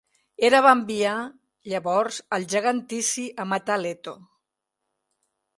[0.45, 1.11] Hera va enviar
[1.73, 4.19] llavors el gegant Tici a matar Leto.